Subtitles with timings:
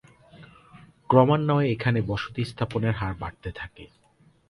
[1.09, 3.85] ক্রমান্বয়ে এখানে বসতি স্থাপনের হার বাড়তে থাকে।